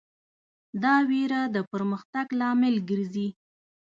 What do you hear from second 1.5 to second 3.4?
د پرمختګ لامل ګرځي.